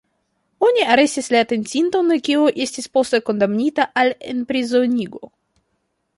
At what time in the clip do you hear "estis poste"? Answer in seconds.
2.65-3.21